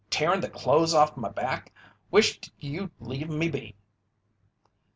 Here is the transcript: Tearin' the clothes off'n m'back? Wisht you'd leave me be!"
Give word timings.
Tearin' 0.09 0.41
the 0.41 0.49
clothes 0.49 0.95
off'n 0.95 1.21
m'back? 1.21 1.71
Wisht 2.09 2.49
you'd 2.57 2.89
leave 2.99 3.29
me 3.29 3.49
be!" 3.49 3.75